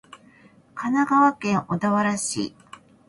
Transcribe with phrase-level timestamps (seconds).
[0.73, 2.55] 神奈川県小田原市